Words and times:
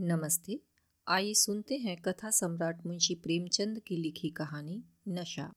नमस्ते। 0.00 0.60
आइए 1.08 1.34
सुनते 1.34 1.76
हैं 1.76 1.96
कथा 1.96 2.30
सम्राट 2.30 2.86
मुंशी 2.86 3.14
प्रेमचंद 3.14 3.78
की 3.78 3.96
लिखी 3.96 4.30
कहानी, 4.30 4.82
नशा। 5.08 5.52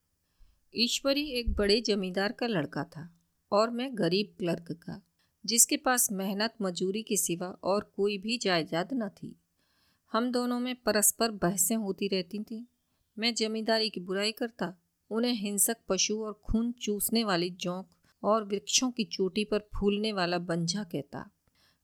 ईश्वरी 0.75 1.29
एक 1.29 1.49
बड़े 1.49 1.81
जमींदार 1.81 2.31
का 2.31 2.47
लड़का 2.47 2.83
था 2.83 3.15
और 3.51 3.69
मैं 3.69 3.97
गरीब 3.97 4.35
क्लर्क 4.39 4.71
का, 4.71 5.01
जिसके 5.45 5.77
पास 5.77 6.11
मेहनत, 6.11 6.53
मजूरी 6.61 7.03
के 7.03 7.17
सिवा 7.17 7.47
और 7.47 7.93
कोई 7.95 8.17
भी 8.17 8.37
जायदाद 8.37 8.89
न 8.93 9.09
थी। 9.09 9.35
हम 10.11 10.31
दोनों 10.31 10.59
में 10.59 10.75
परस्पर 10.75 11.31
बहसें 11.31 11.75
होती 11.75 12.07
रहती 12.07 12.39
थीं। 12.39 12.65
मैं 13.17 13.33
जमींदारी 13.33 13.89
की 13.89 13.99
बुराई 13.99 14.31
करता, 14.31 14.77
उन्हें 15.09 15.33
हिंसक 15.33 15.77
पशु 15.89 16.23
और 16.23 16.41
खून 16.43 16.71
चूसने 16.71 17.23
वाली 17.23 17.49
जोंक 17.49 17.87
और 18.23 18.43
वृक्षों 18.43 18.91
की 18.91 19.03
चोटी 19.03 19.45
पर 19.45 19.59
फूलने 19.59 20.13
वाला 20.13 20.37
बंझा 20.37 20.83
कहता। 20.83 21.31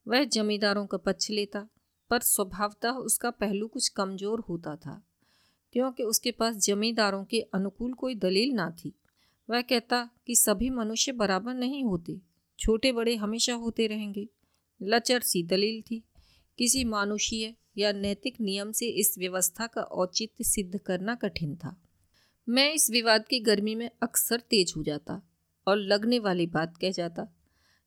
वह 0.08 0.24
जमींदारों 0.24 0.86
का 0.86 0.98
पक्ष 0.98 1.30
लेता 1.30 1.68
पर 2.10 2.20
स्वभावतः 2.20 2.98
उसका 3.00 3.30
पहलू 3.32 3.66
कुछ 3.66 3.88
कमज़ोर 3.90 4.40
होता 4.40 4.74
था, 4.76 5.02
क्योंकि 5.74 6.02
उसके 6.04 6.30
पास 6.32 6.56
जमींदारों 6.58 7.24
के 7.24 7.40
अनुकूल 7.54 7.92
कोई 7.94 8.14
दलील 8.16 8.54
ना 8.54 8.70
थी। 8.78 8.92
वह 9.48 9.60
कहता 9.62 10.08
कि 10.26 10.36
सभी 10.36 10.70
मनुष्य 10.70 11.12
बराबर 11.14 11.54
नहीं 11.54 11.84
होते 11.84 12.18
छोटे 12.58 12.92
बड़े 12.92 13.14
हमेशा 13.16 13.54
होते 13.54 13.86
रहेंगे। 13.86 14.26
लचर 14.80 15.20
सी 15.22 15.42
दलील 15.42 15.80
थी। 15.82 16.02
किसी 16.58 16.84
मानुषीय 16.84 17.54
या 17.78 17.92
नैतिक 17.92 18.40
नियम 18.40 18.72
से 18.72 18.86
इस 19.00 19.14
व्यवस्था 19.18 19.66
का 19.66 19.82
औचित्य 19.82 20.44
सिद्ध 20.44 20.78
करना 20.78 21.14
कठिन 21.14 21.54
था। 21.56 21.74
मैं 22.48 22.72
इस 22.72 22.90
विवाद 22.90 23.24
की 23.24 23.40
गर्मी 23.40 23.74
में 23.74 23.88
अक्सर 24.02 24.40
तेज 24.40 24.72
हो 24.76 24.82
जाता 24.82 25.20
और 25.66 25.76
लगने 25.76 26.18
वाली 26.18 26.46
बात 26.48 26.76
कह 26.76 26.90
जाता, 26.90 27.26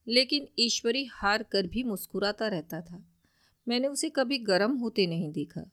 लेकिन 0.07 0.47
ईश्वरी 0.59 1.05
हार 1.13 1.43
कर 1.43 1.67
भी 1.67 1.83
मुस्कुराता 1.83 2.47
रहता 2.47 2.81
था। 2.81 3.03
मैंने 3.67 3.87
उसे 3.87 4.09
कभी 4.09 4.37
गर्म 4.37 4.75
होते 4.77 5.05
नहीं 5.07 5.31
देखा। 5.31 5.63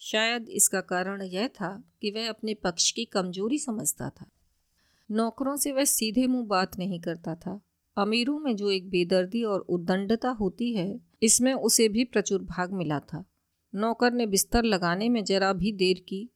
शायद 0.00 0.48
इसका 0.48 0.80
कारण 0.80 1.22
यह 1.22 1.48
था 1.48 1.70
कि 2.02 2.10
वह 2.10 2.28
अपने 2.28 2.54
पक्ष 2.54 2.90
की 2.90 3.04
कमज़ोरी 3.04 3.58
समझता 3.58 4.08
था। 4.10 4.26
नौकरों 5.10 5.56
से 5.56 5.72
वह 5.72 5.84
सीधे 5.84 6.26
मुँह 6.26 6.46
बात 6.46 6.78
नहीं 6.78 7.00
करता 7.00 7.34
था। 7.34 7.60
अमीरों 7.96 8.38
में 8.38 8.54
जो 8.56 8.70
एक 8.70 8.88
बेदर्दी 8.90 9.42
और 9.44 9.60
उद्दंडता 9.60 10.30
होती 10.30 10.72
है, 10.74 11.00
इसमें 11.22 11.52
उसे 11.54 11.88
भी 11.88 12.04
प्रचुर 12.04 12.42
भाग 12.42 12.72
मिला 12.72 12.98
था। 12.98 13.24
नौकर 13.74 14.12
ने 14.12 14.26
बिस्तर 14.26 14.64
लगाने 14.64 15.08
में 15.08 15.22
जरा 15.24 15.52
भी 15.52 15.72
देर 15.72 16.04
की। 16.08 16.28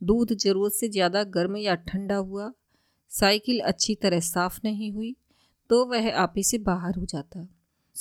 दूध 0.00 0.32
ज़रूरत 0.34 0.72
से 0.72 0.88
ज़्यादा 0.88 1.22
गर्म 1.24 1.56
या 1.56 1.74
ठंडा 1.74 2.16
हुआ। 2.16 2.52
साइकिल 3.10 3.60
अच्छी 3.60 3.94
तरह 3.94 4.20
साफ़ 4.20 4.60
नहीं 4.64 4.92
हुई 4.92 5.14
तो 5.70 5.84
वह 5.86 6.10
आपे 6.14 6.42
से 6.42 6.58
बाहर 6.58 6.94
हो 6.94 7.04
जाता। 7.04 7.46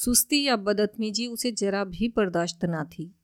सुस्ती 0.04 0.44
या 0.44 0.56
बदतमीजी 0.56 1.28
उसे 1.28 1.52
जरा 1.52 1.84
भी 1.84 2.08
बर्दाश्त 2.08 2.66
ना 2.66 2.84
थी। 2.84 3.16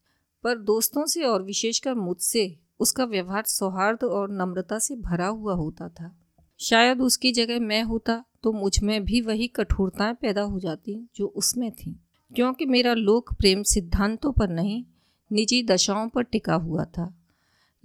पर 0.43 0.57
दोस्तों 0.57 1.05
से 1.05 1.23
और 1.23 1.43
विशेषकर 1.43 1.93
मुझसे 1.93 2.59
उसका 2.79 3.05
व्यवहार 3.05 3.43
सौहार्द 3.43 4.03
और 4.03 4.31
नम्रता 4.31 4.79
से 4.79 4.95
भरा 4.95 5.27
हुआ 5.27 5.53
होता 5.53 5.89
था। 5.89 6.19
शायद 6.59 7.01
उसकी 7.01 7.31
जगह 7.31 7.59
मैं 7.59 7.83
होता 7.83 8.23
तो 8.43 8.51
मुझमें 8.51 9.03
भी 9.03 9.21
वही 9.21 9.47
कठोरताएँ 9.47 10.13
पैदा 10.13 10.41
हो 10.41 10.59
जाती 10.59 11.09
जो 11.15 11.27
उसमें 11.27 11.71
थी। 11.71 11.99
क्योंकि 12.35 12.65
मेरा 12.65 12.93
लोक 12.93 13.33
प्रेम 13.33 13.63
सिद्धांतों 13.63 14.31
पर 14.31 14.49
नहीं, 14.49 14.83
निजी 15.31 15.63
दशाओं 15.63 16.09
पर 16.09 16.23
टिका 16.23 16.55
हुआ 16.55 16.85
था। 16.85 17.21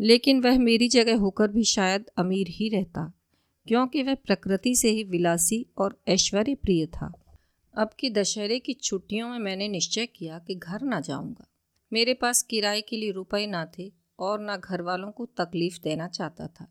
लेकिन 0.01 0.41
वह 0.41 0.59
मेरी 0.59 0.89
जगह 0.89 1.17
होकर 1.17 1.49
भी 1.49 1.65
शायद 1.65 2.05
अमीर 2.17 2.47
ही 2.49 2.69
रहता, 2.69 3.13
क्योंकि 3.67 4.03
वह 4.03 4.15
प्रकृति 4.15 4.77
से 4.77 4.91
ही 4.91 5.05
विलासी 5.05 5.67
और 5.79 6.01
ऐश्वर्य 6.09 6.55
प्रिय 6.55 6.87
था। 6.87 7.20
अब 7.75 7.91
की 7.99 8.11
दशहरे 8.11 8.59
की 8.59 8.75
छुट्टियों 8.75 9.29
में 9.29 9.39
मैंने 9.39 9.69
निश्चय 9.69 10.07
किया 10.07 10.39
कि 10.39 10.55
घर 10.55 10.83
ना 10.83 11.01
जाऊँगा। 11.01 11.47
मेरे 11.93 12.15
पास 12.15 12.43
किराए 12.43 12.81
के 12.81 12.97
लिए 12.97 13.11
रुपए 13.11 13.47
ना 13.47 13.71
थे 13.79 13.93
और 14.19 14.41
ना 14.41 14.57
घर 14.57 14.83
वालों 14.83 15.11
को 15.11 15.27
तकलीफ़ 15.27 15.81
देना 15.83 16.09
चाहता 16.09 16.47
था। 16.47 16.67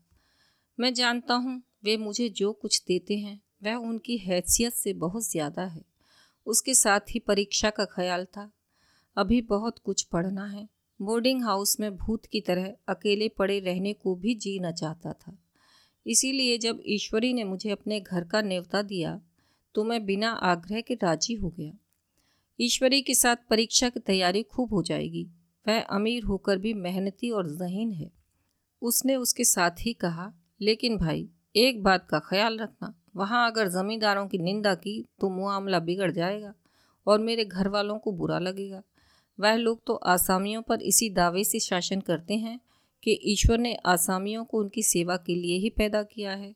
मैं 0.80 0.94
जानता 0.94 1.34
हूँ, 1.34 1.62
वे 1.84 1.96
मुझे 1.96 2.28
जो 2.28 2.52
कुछ 2.52 2.84
देते 2.88 3.16
हैं, 3.16 3.40
वह 3.62 3.74
उनकी 3.74 4.16
हैसियत 4.16 4.72
से 4.72 4.92
बहुत 4.92 5.30
ज़्यादा 5.30 5.62
है। 5.62 5.84
उसके 6.46 6.74
साथ 6.74 7.00
ही 7.00 7.20
परीक्षा 7.20 7.70
का 7.70 7.84
ख्याल 7.84 8.24
था। 8.24 8.52
अभी 9.16 9.42
बहुत 9.42 9.78
कुछ 9.78 10.02
पढ़ना 10.02 10.46
है। 10.46 10.68
बोर्डिंग 11.02 11.44
हाउस 11.44 11.80
में 11.80 11.96
भूत 11.96 12.26
की 12.26 12.40
तरह 12.40 12.74
अकेले 12.88 13.28
पड़े 13.28 13.60
रहने 13.60 13.92
को 13.92 14.14
भी 14.14 14.34
जीना 14.34 14.72
चाहता 14.72 15.12
था। 15.12 15.38
इसीलिए 16.06 16.58
जब 16.58 16.82
ईश्वरी 16.86 17.32
ने 17.32 17.44
मुझे 17.44 17.70
अपने 17.70 18.00
घर 18.00 18.24
का 18.24 18.42
न्योता 18.42 18.82
दिया 18.82 19.20
तो 19.74 19.84
मैं 19.84 20.04
बिना 20.04 20.30
आग्रह 20.30 20.80
के 20.80 20.94
राज़ी 20.94 21.34
हो 21.34 21.48
गया। 21.48 21.72
ईश्वरी 22.60 23.02
के 23.02 23.14
साथ 23.14 23.36
परीक्षा 23.50 23.88
की 23.88 24.00
तैयारी 24.00 24.42
खूब 24.42 24.74
हो 24.74 24.82
जाएगी। 24.82 25.28
वह 25.68 25.80
अमीर 25.80 26.24
होकर 26.24 26.58
भी 26.58 26.74
मेहनती 26.74 27.30
और 27.30 27.48
जहीन 27.48 27.92
है। 27.92 28.10
उसने 28.82 29.16
उसके 29.16 29.44
साथ 29.44 29.70
ही 29.80 29.92
कहा, 29.92 30.32
लेकिन 30.60 30.96
भाई, 30.96 31.28
एक 31.56 31.82
बात 31.82 32.06
का 32.10 32.18
ख्याल 32.18 32.58
रखना। 32.58 32.94
वहाँ 33.16 33.50
अगर 33.50 33.68
ज़मींदारों 33.68 34.26
की 34.26 34.38
निंदा 34.38 34.74
की 34.74 35.04
तो 35.20 35.30
मामला 35.30 35.78
बिगड़ 35.78 36.12
जाएगा 36.12 36.54
और 37.06 37.18
मेरे 37.18 37.44
घर 37.44 37.68
वालों 37.68 37.98
को 37.98 38.12
बुरा 38.12 38.38
लगेगा। 38.38 38.82
वह 39.40 39.54
लोग 39.54 39.80
तो 39.86 39.94
आसामियों 39.94 40.62
पर 40.62 40.82
इसी 40.82 41.10
दावे 41.10 41.44
से 41.44 41.60
शासन 41.60 42.00
करते 42.00 42.34
हैं 42.34 42.60
कि 43.02 43.20
ईश्वर 43.24 43.58
ने 43.58 43.74
आसामियों 43.74 44.44
को 44.44 44.58
उनकी 44.58 44.82
सेवा 44.82 45.16
के 45.16 45.34
लिए 45.34 45.58
ही 45.58 45.70
पैदा 45.70 46.02
किया 46.02 46.32
है। 46.32 46.54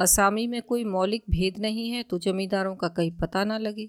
असामी 0.00 0.46
में 0.46 0.62
कोई 0.62 0.84
मौलिक 0.84 1.24
भेद 1.30 1.58
नहीं 1.58 1.90
है 1.90 2.02
तो 2.02 2.18
जमींदारों 2.18 2.76
का 2.76 2.88
कहीं 2.88 3.10
पता 3.12 3.44
ना 3.44 3.58
लगे। 3.58 3.88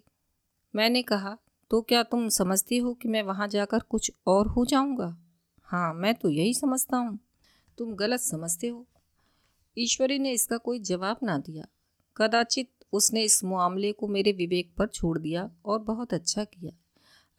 मैंने 0.76 1.02
कहा 1.02 1.38
तो 1.72 1.82
क्या 1.82 2.04
तुम 2.04 2.28
समझती 2.30 2.78
हो 2.78 2.94
कि 2.94 3.10
मैं 3.10 3.22
वहाँ 3.24 3.48
जाकर 3.48 3.80
कुछ 3.80 4.12
और 4.28 4.48
हो 4.48 4.66
जाऊँगा? 4.66 5.16
हाँ 5.62 5.94
मैं 5.94 6.14
तो 6.16 6.30
यही 6.30 6.54
समझता 6.54 6.98
हूँ। 6.98 7.20
तुम 7.78 7.94
गलत 7.96 8.20
समझते 8.20 8.68
हो। 8.68 8.86
ईश्वरी 9.78 10.20
ने 10.20 10.32
इसका 10.32 10.58
कोई 10.58 10.80
जवाब 10.80 11.18
ना 11.24 11.38
दिया। 11.38 11.66
कदाचित 12.18 12.70
उसने 12.94 13.24
इस 13.24 13.44
मामले 13.44 13.92
को 13.92 14.08
मेरे 14.08 14.32
विवेक 14.32 14.74
पर 14.78 14.88
छोड़ 14.88 15.18
दिया 15.20 15.50
और 15.66 15.80
बहुत 15.80 16.14
अच्छा 16.14 16.44
किया। 16.44 16.72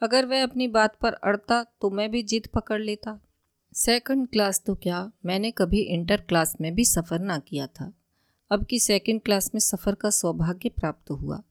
अगर 0.03 0.27
वह 0.27 0.43
अपनी 0.43 0.69
बात 0.69 0.97
पर 0.97 1.12
अड़ता 1.12 1.65
तो 1.81 1.91
मैं 1.91 2.10
भी 2.10 2.22
जिद 2.22 2.47
पकड़ 2.47 2.81
लेता। 2.81 3.21
सेकंड 3.75 4.28
क्लास 4.28 4.62
तो 4.66 4.75
क्या? 4.75 5.10
मैंने 5.27 5.50
कभी 5.50 5.81
इंटर 5.81 6.21
क्लास 6.21 6.56
में 6.60 6.75
भी 6.75 6.84
सफ़र 6.84 7.19
ना 7.19 7.39
किया 7.39 7.66
था। 7.66 7.93
अब 8.52 8.64
की 8.64 8.78
सेकंड 8.78 9.20
क्लास 9.20 9.50
में 9.54 9.60
सफ़र 9.60 9.94
का 9.94 10.10
सौभाग्य 10.10 10.68
प्राप्त 10.68 11.10
हुआ। 11.10 11.42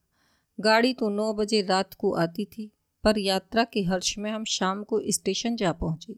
गाड़ी 0.59 0.93
तो 0.93 1.09
नौ 1.09 1.33
बजे 1.33 1.61
रात 1.61 1.93
को 1.93 2.11
आती 2.11 2.45
थी, 2.45 2.71
पर 3.03 3.17
यात्रा 3.17 3.63
के 3.63 3.81
हर्ष 3.81 4.17
में 4.17 4.31
हम 4.31 4.43
शाम 4.43 4.83
को 4.83 5.01
स्टेशन 5.07 5.55
जा 5.55 5.71
पहुँचे। 5.71 6.15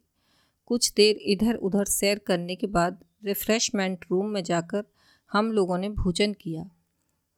कुछ 0.66 0.92
देर 0.92 1.16
इधर 1.16 1.54
उधर 1.54 1.84
सैर 1.84 2.18
करने 2.18 2.56
के 2.56 2.66
बाद 2.66 3.04
रिफ्रेशमेंट 3.24 4.04
रूम 4.10 4.26
में 4.26 4.44
जाकर 4.44 4.84
हम 5.32 5.52
लोगों 5.52 5.78
ने 5.78 5.88
भोजन 5.88 6.32
किया। 6.32 6.70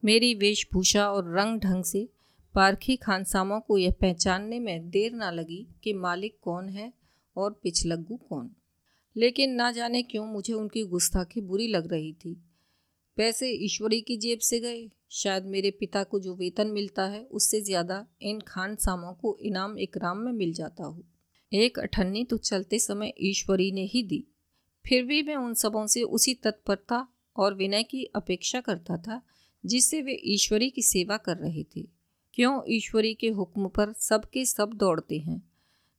मेरी 0.04 0.34
वेशभूषा 0.34 1.10
और 1.10 1.38
रंग 1.38 1.60
ढंग 1.60 1.84
से 1.84 2.08
पारखी 2.54 2.96
खानसामों 2.96 3.60
को 3.60 3.78
यह 3.78 3.94
पहचानने 4.00 4.60
में 4.60 4.90
देर 4.90 5.12
ना 5.12 5.30
लगी 5.30 5.66
कि 5.82 5.92
मालिक 5.92 6.38
कौन 6.42 6.68
है 6.68 6.92
और 7.36 7.60
पिछलग्गू 7.62 8.16
कौन। 8.16 8.50
लेकिन 9.16 9.50
ना 9.50 9.72
जाने 9.72 10.02
क्यों 10.02 10.26
मुझे 10.26 10.52
उनकी 10.52 10.82
गुस्ताखी 10.82 11.40
बुरी 11.40 11.68
लग 11.68 11.92
रही 11.92 12.12
थी। 12.12 12.42
पैसे 13.16 13.50
ईश्वरी 13.50 14.00
की 14.00 14.16
जेब 14.16 14.38
से 14.38 14.60
गए। 14.60 14.90
शायद 15.10 15.44
मेरे 15.44 15.70
पिता 15.70 16.04
को 16.04 16.20
जो 16.20 16.34
वेतन 16.34 16.66
मिलता 16.66 17.06
है, 17.06 17.24
उससे 17.24 17.60
ज़्यादा 17.60 18.06
इन 18.22 18.40
खान 18.40 18.76
सामों 18.76 19.12
को 19.12 19.38
इनाम 19.40 19.78
इकराम 19.78 20.18
में 20.18 20.32
मिल 20.32 20.52
जाता 20.52 20.84
हो। 20.84 21.04
एक 21.52 21.78
अठन्नी 21.78 22.24
तो 22.24 22.36
चलते 22.36 22.78
समय 22.78 23.12
ईश्वरी 23.20 23.72
ने 23.72 23.84
ही 23.84 24.02
दी। 24.02 24.24
फिर 24.84 25.04
भी 25.04 25.22
मैं 25.22 25.36
उन 25.36 25.54
सबों 25.54 25.86
से 25.86 26.02
उसी 26.02 26.34
तत्परता 26.34 27.08
और 27.36 27.54
विनय 27.54 27.82
की 27.82 28.04
अपेक्षा 28.04 28.60
करता 28.60 28.96
था, 28.96 29.22
जिससे 29.66 30.02
वे 30.02 30.20
ईश्वरी 30.24 30.70
की 30.70 30.82
सेवा 30.82 31.16
कर 31.16 31.36
रहे 31.36 31.64
थे। 31.76 31.88
क्यों 32.34 32.62
ईश्वरी 32.68 33.14
के 33.14 33.28
हुक्म 33.28 33.68
पर 33.68 33.92
सबके 33.92 34.44
सब 34.44 34.70
दौड़ते 34.74 35.18
हैं। 35.18 35.50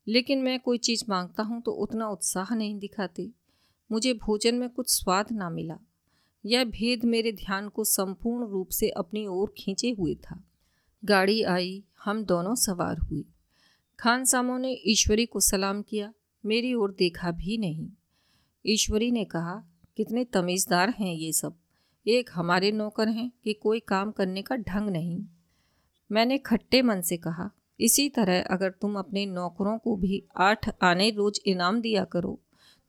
लेकिन 0.07 0.41
मैं 0.41 0.59
कोई 0.59 0.77
चीज़ 0.77 1.03
माँगता 1.09 1.43
हूँ 1.43 1.61
तो 1.61 1.71
उतना 1.71 2.09
उत्साह 2.09 2.55
नहीं 2.55 2.79
दिखाते। 2.79 3.29
मुझे 3.91 4.13
भोजन 4.13 4.55
में 4.55 4.69
कुछ 4.69 4.89
स्वाद 4.89 5.27
ना 5.31 5.49
मिला। 5.49 5.79
यह 6.47 6.63
भेद 6.65 7.03
मेरे 7.05 7.31
ध्यान 7.31 7.67
को 7.69 7.83
संपूर्ण 7.83 8.47
रूप 8.47 8.69
से 8.69 8.89
अपनी 8.89 9.25
ओर 9.27 9.53
खींचे 9.57 9.89
हुए 9.89 10.13
था। 10.15 10.41
गाड़ी 11.03 11.41
आई, 11.43 11.83
हम 12.03 12.23
दोनों 12.23 12.55
सवार 12.55 12.97
हुए। 12.99 13.23
खान 13.99 14.25
सामो 14.25 14.57
ने 14.57 14.71
ईश्वरी 14.87 15.25
को 15.25 15.39
सलाम 15.39 15.81
किया, 15.81 16.11
मेरी 16.43 16.73
ओर 16.73 16.95
देखा 16.99 17.31
भी 17.31 17.57
नहीं। 17.57 17.89
ईश्वरी 18.65 19.11
ने 19.11 19.23
कहा, 19.25 19.55
कितने 19.97 20.23
तमीज़दार 20.23 20.93
हैं 20.99 21.13
ये 21.13 21.31
सब। 21.33 21.55
एक 22.05 22.29
हमारे 22.33 22.71
नौकर 22.71 23.07
हैं 23.09 23.31
कि 23.43 23.53
कोई 23.53 23.79
काम 23.87 24.11
करने 24.11 24.41
का 24.41 24.55
ढंग 24.57 24.89
नहीं। 24.89 25.21
मैंने 26.09 26.37
खट्टे 26.37 26.81
मन 26.81 27.01
से 27.01 27.17
कहा, 27.17 27.49
इसी 27.79 28.09
तरह 28.09 28.41
अगर 28.45 28.71
तुम 28.71 28.97
अपने 28.99 29.25
नौकरों 29.25 29.77
को 29.77 29.95
भी 29.95 30.23
आठ 30.37 30.69
आने 30.83 31.09
रोज 31.09 31.41
इनाम 31.47 31.81
दिया 31.81 32.03
करो 32.05 32.39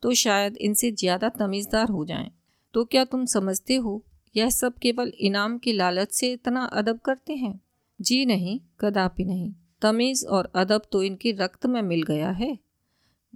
तो 0.03 0.13
शायद 0.15 0.57
इनसे 0.57 0.91
ज़्यादा 0.93 1.29
तमीज़दार 1.29 1.89
हो 1.89 2.05
जाएँ। 2.05 2.31
तो 2.73 2.85
क्या 2.85 3.05
तुम 3.05 3.25
समझते 3.25 3.77
हो, 3.77 4.05
यह 4.37 4.51
सब 4.51 4.75
केवल 4.79 5.09
इनाम 5.09 5.59
की 5.59 5.73
लालच 5.73 6.13
से 6.13 6.33
इतना 6.33 6.65
अदब 6.65 7.01
करते 7.01 7.33
हैं? 7.33 7.61
जी 8.01 8.27
नहीं, 8.27 8.61
कदापि 8.81 9.25
नहीं। 9.25 9.55
तमीज़ 9.83 10.27
और 10.27 10.53
अदब 10.55 10.83
तो 10.93 11.03
इनके 11.03 11.33
रक्त 11.33 11.67
में 11.67 11.83
मिल 11.83 12.03
गया 12.03 12.31
है। 12.31 12.59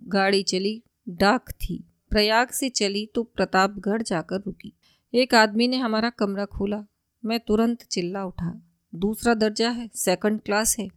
गाड़ी 0.05 0.43
चली, 0.43 0.82
डाक 1.08 1.50
थी। 1.50 1.84
प्रयाग 2.11 2.49
से 2.49 2.69
चली 2.69 3.06
तो 3.06 3.23
प्रतापगढ़ 3.23 4.02
जाकर 4.02 4.37
रुकी। 4.37 4.73
एक 5.14 5.35
आदमी 5.35 5.69
ने 5.69 5.76
हमारा 5.76 6.11
कमरा 6.11 6.44
खोला। 6.44 6.85
मैं 7.25 7.40
तुरंत 7.40 7.82
चिल्ला 7.82 8.25
उठा। 8.25 8.62
दूसरा 8.94 9.35
दर्जा 9.35 9.70
है 9.70 9.90
सेकंड 9.94 10.40
क्लास 10.40 10.78
है। 10.78 10.88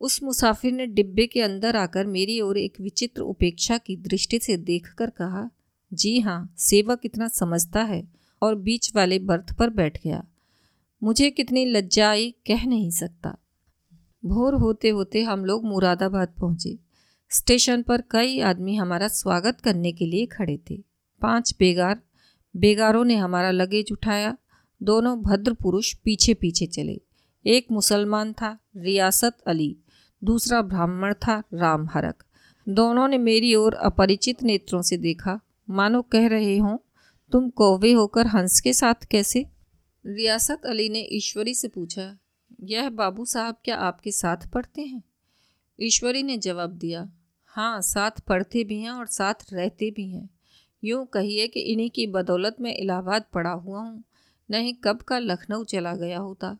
उस 0.00 0.22
मुसाफिर 0.22 0.72
ने 0.72 0.86
डिब्बे 0.86 1.26
के 1.26 1.42
अंदर 1.42 1.76
आकर 1.76 2.06
मेरी 2.06 2.40
ओर 2.40 2.58
एक 2.58 2.80
विचित्र 2.80 3.22
उपेक्षा 3.22 3.78
की 3.78 3.96
दृष्टि 3.96 4.38
से 4.38 4.56
देखकर 4.56 5.10
कहा 5.10 5.50
जी 5.92 6.20
हाँ 6.20 6.54
सेवक 6.58 7.00
इतना 7.04 7.28
समझता 7.28 7.82
है 7.82 8.08
और 8.42 8.54
बीच 8.54 8.96
वाले 8.96 9.18
बर्थ 9.18 9.52
पर 9.58 9.70
बैठ 9.70 10.04
गया। 10.04 10.24
मुझे 11.02 11.30
कितनी 11.30 11.64
लज्जा 11.64 12.10
आई 12.10 12.34
कह 12.46 12.66
नहीं 12.66 12.90
सकता। 12.90 13.36
भोर 14.24 14.54
होते 14.54 14.88
होते 14.88 15.22
हम 15.22 15.44
लोग 15.44 15.64
मुरादाबाद 15.64 16.28
पहुँचे। 16.28 16.78
स्टेशन 17.30 17.82
पर 17.82 18.02
कई 18.10 18.40
आदमी 18.40 18.74
हमारा 18.74 19.08
स्वागत 19.08 19.60
करने 19.60 19.92
के 19.92 20.06
लिए 20.06 20.26
खड़े 20.26 20.58
थे। 20.70 20.82
पाँच 21.20 21.54
बेगार, 21.58 22.00
बेगारों 22.56 23.04
ने 23.04 23.16
हमारा 23.16 23.50
लगेज 23.50 23.92
उठाया। 23.92 24.36
दोनों 24.82 25.22
भद्र 25.22 25.52
पुरुष 25.52 25.94
पीछे 25.94 26.34
पीछे 26.34 26.66
चले। 26.66 27.00
एक 27.46 27.66
मुसलमान 27.72 28.32
था, 28.32 28.58
रियासत 28.76 29.36
अली। 29.46 29.76
दूसरा 30.24 30.62
ब्राह्मण 30.62 31.14
था, 31.14 31.42
राम 31.54 31.88
हरक। 31.94 32.24
दोनों 32.68 33.08
ने 33.08 33.18
मेरी 33.18 33.54
ओर 33.54 33.74
अपरिचित 33.74 34.42
नेत्रों 34.42 34.82
से 34.82 34.96
देखा। 34.96 35.40
मानो 35.70 36.02
कह 36.02 36.26
रहे 36.28 36.56
हों, 36.58 36.76
तुम 37.32 37.48
कौवे 37.50 37.92
होकर 37.92 38.26
हंस 38.26 38.60
के 38.60 38.72
साथ 38.72 39.04
कैसे? 39.10 39.44
रियासत 40.04 40.66
अली 40.66 40.88
ने 40.88 41.00
ईश्वरी 41.12 41.54
से 41.54 41.68
पूछा, 41.68 42.16
यह 42.62 42.88
बाबू 42.90 43.24
साहब 43.24 43.56
क्या 43.64 43.76
आपके 43.76 44.10
साथ 44.12 44.48
पढ़ते 44.52 44.82
हैं? 44.82 45.02
ईश्वरी 45.78 46.22
ने 46.22 46.36
जवाब 46.38 46.70
दिया 46.70 47.08
हाँ 47.52 47.80
साथ 47.82 48.20
पढ़ते 48.20 48.64
भी 48.64 48.80
हैं 48.80 48.90
और 48.90 49.06
साथ 49.06 49.52
रहते 49.52 49.90
भी 49.90 50.08
हैं। 50.10 50.28
यूँ 50.84 51.06
कहिए 51.06 51.46
कि 51.48 51.60
इन्हीं 51.60 51.90
की 51.90 52.06
बदौलत 52.06 52.56
में 52.60 52.74
इलाहाबाद 52.76 53.24
पढ़ा 53.32 53.52
हुआ 53.52 53.80
हूँ, 53.80 54.04
नहीं 54.48 54.74
कब 54.74 55.02
का 55.02 55.18
लखनऊ 55.18 55.64
चला 55.64 55.94
गया 55.94 56.18
होता। 56.18 56.56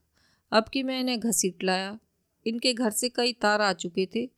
अब 0.52 0.68
कि 0.68 0.82
मैं 0.82 1.00
इन्हें 1.00 1.20
घसीट 1.20 1.64
लाया, 1.64 1.98
इनके 2.46 2.74
घर 2.74 2.90
से 2.90 3.08
कई 3.08 3.32
तार 3.32 3.60
आ 3.60 3.72
चुके 3.72 4.08
थे, 4.14 4.28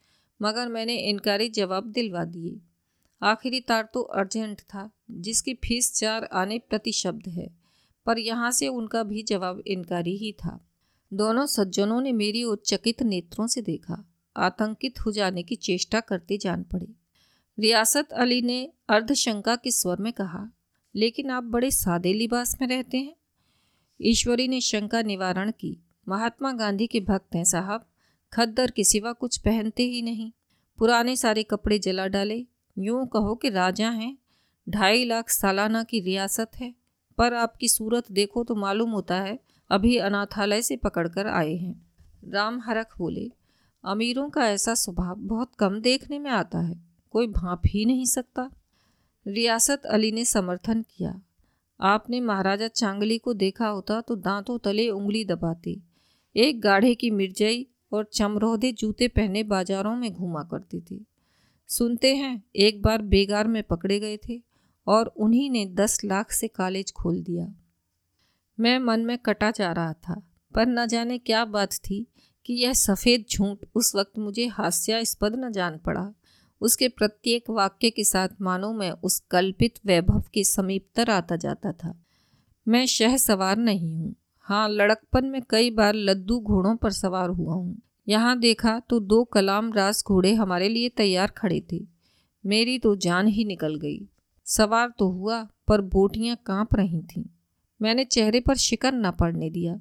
मगर 0.40 0.69
मैंने 0.69 0.96
इनकारी 0.96 1.48
जवाब 1.48 1.92
दिलवा 1.92 2.24
दिए। 2.24 2.60
आखिरी 3.22 3.60
तार 3.60 3.88
तो 3.94 4.00
अर्जेंट 4.00 4.60
था, 4.60 4.90
जिसकी 5.10 5.54
फ़ीस 5.54 5.94
चार 5.94 6.24
आने 6.24 6.58
प्रति 6.58 6.92
शब्द 6.92 7.28
है, 7.28 7.50
पर 8.06 8.19
यहाँ 8.19 8.50
से 8.50 8.69
उनका 8.69 9.02
भी 9.02 9.22
जवाब 9.22 9.62
इनकारी 9.66 10.16
ही 10.16 10.32
था। 10.32 10.69
दोनों 11.12 11.46
सज्जनों 11.46 12.00
ने 12.00 12.12
मेरी 12.12 12.44
ओर 12.44 12.62
चकित 12.66 13.02
नेत्रों 13.02 13.46
से 13.46 13.62
देखा, 13.62 14.04
आतंकित 14.36 15.00
हो 15.00 15.12
जाने 15.12 15.42
की 15.42 15.56
चेष्टा 15.56 16.00
करते 16.00 16.38
जान 16.38 16.62
पड़े। 16.62 16.88
रियासत 17.58 18.12
अली 18.12 18.42
ने 18.42 18.72
अर्धशंका 18.88 19.56
के 19.56 19.70
स्वर 19.70 19.96
में 20.00 20.12
कहा, 20.12 20.50
लेकिन 20.94 21.30
आप 21.30 21.44
बड़े 21.44 21.70
सादे 21.70 22.12
लिबास 22.12 22.56
में 22.60 22.69
रहते 22.69 22.98
हैं? 22.98 23.14
ईश्वरी 24.00 24.48
ने 24.48 24.60
शंका 24.60 25.02
निवारण 25.02 25.50
की। 25.50 25.76
महात्मा 26.08 26.52
गांधी 26.52 26.86
के 26.86 27.00
भक्त 27.00 27.34
हैं 27.34 27.44
साहब, 27.44 27.84
खद्दर 28.32 28.70
के 28.70 28.84
सिवा 28.84 29.12
कुछ 29.12 29.36
पहनते 29.36 29.82
ही 29.82 30.02
नहीं। 30.02 30.32
पुराने 30.78 31.16
सारे 31.16 31.42
कपड़े 31.42 31.78
जला 31.78 32.06
डाले 32.06 32.46
यूँ 32.76 33.06
कहो 33.06 33.34
कि 33.34 33.50
राजा 33.50 33.90
हैं, 33.90 34.16
ढाई 34.69 35.04
लाख 35.04 35.28
सालाना 35.28 35.82
की 35.82 36.00
रियासत 36.00 36.50
है, 36.56 36.74
पर 37.19 37.34
आपकी 37.34 37.69
सूरत 37.69 38.10
देखो 38.12 38.44
तो 38.44 38.54
मालूम 38.54 38.90
होता 38.90 39.20
है, 39.20 39.38
अभी 39.70 39.96
अनाथालय 39.96 40.62
से 40.62 40.76
पकड़कर 40.76 41.26
आए 41.26 41.54
हैं। 41.54 41.74
राम 42.28 42.60
हरख 42.60 42.98
बोले, 42.98 43.30
अमीरों 43.84 44.28
का 44.30 44.48
ऐसा 44.48 44.74
स्वभाव 44.74 45.16
बहुत 45.19 45.54
कम 45.58 45.80
देखने 45.80 46.19
में 46.19 46.30
आता 46.30 46.58
है, 46.58 46.80
कोई 47.10 47.26
भाप 47.26 47.62
ही 47.66 47.84
नहीं 47.84 48.04
सकता। 48.04 48.50
रियासत 49.26 49.82
अली 49.84 50.12
ने 50.12 50.24
समर्थन 50.24 50.82
किया। 50.82 51.20
आपने 51.80 52.20
महाराजा 52.20 52.69
चांगली 52.69 53.19
को 53.19 53.34
देखा 53.34 53.69
होता 53.69 54.00
तो 54.00 54.16
दांतों 54.16 54.58
तले 54.58 54.88
उंगली 54.90 55.24
दबाती। 55.24 55.80
एक 56.36 56.60
गाढ़े 56.60 56.94
की 56.94 57.10
मिर्जई 57.10 57.66
और 57.92 58.04
चमरोधे 58.12 58.72
जूते 58.72 59.08
पहने 59.08 59.42
बाजारों 59.42 59.94
में 59.96 60.12
घूमा 60.12 60.42
करते 60.42 60.80
थे। 60.80 61.11
सुनते 61.70 62.14
हैं, 62.14 62.42
एक 62.56 62.80
बार 62.82 63.02
बेगार 63.02 63.48
में 63.48 63.62
पकड़े 63.62 63.98
गए 64.00 64.16
थे 64.18 64.40
और 64.86 65.06
उन्हीं 65.06 65.50
ने 65.50 65.64
दस 65.74 65.98
लाख 66.04 66.32
से 66.32 66.48
कॉलेज 66.48 66.92
खोल 66.92 67.22
दिया। 67.22 67.46
मैं 68.58 68.78
मन 68.78 69.00
में 69.00 69.16
कटा 69.18 69.50
जा 69.50 69.70
रहा 69.72 69.92
था, 69.92 70.20
पर 70.54 70.66
न 70.66 70.86
जाने 70.86 71.18
क्या 71.18 71.44
बात 71.44 71.74
थी 71.74 72.06
कि 72.46 72.54
यह 72.54 72.72
सफ़ेद 72.72 73.24
झूठ 73.30 73.64
उस 73.74 73.94
वक्त 73.96 74.18
मुझे 74.18 74.46
हास्यास्पद 74.46 75.36
न 75.36 75.50
जान 75.52 75.78
पड़ा। 75.78 76.12
उसके 76.60 76.88
प्रत्येक 76.88 77.50
वाक्य 77.50 77.90
के 77.90 78.04
साथ 78.04 78.28
मानो 78.40 78.72
मैं 78.72 78.90
उस 79.02 79.18
कल्पित 79.30 79.78
वैभव 79.86 80.24
के 80.34 80.44
समीपतर 80.44 81.10
आता 81.10 81.36
जाता 81.36 81.72
था। 81.72 81.94
मैं 82.66 82.84
शह 82.86 83.16
सवार 83.16 83.56
नहीं 83.56 83.94
हूँ। 83.94 84.14
हाँ 84.46 84.68
लड़कपन 84.68 85.26
में 85.26 85.40
कई 85.50 85.70
बार 85.70 85.94
लद्दू 85.94 86.38
घोड़ों 86.40 86.76
पर 86.76 86.90
सवार 86.90 87.28
हुआ 87.28 87.54
हूँ। 87.54 87.76
यहाँ 88.06 88.38
देखा 88.38 88.78
तो 88.88 88.99
दो 89.00 89.22
कलाम 89.25 89.72
रास 89.72 90.02
घोड़े 90.06 90.32
हमारे 90.34 90.69
लिए 90.69 90.88
तैयार 90.88 91.31
खड़े 91.31 91.62
थे। 91.72 91.81
मेरी 92.44 92.78
तो 92.78 92.94
जान 92.96 93.26
ही 93.26 93.44
निकल 93.44 93.75
गई। 93.75 94.00
सवार 94.46 94.93
तो 94.99 95.08
हुआ, 95.08 95.43
पर 95.69 95.81
बोटियाँ 95.81 96.37
काँप 96.46 96.75
रही 96.75 97.02
थीं। 97.02 97.25
मैंने 97.81 98.04
चेहरे 98.04 98.40
पर 98.40 98.56
शिकन 98.56 99.06
न 99.06 99.10
पड़ने 99.10 99.50
दिया। 99.50 99.81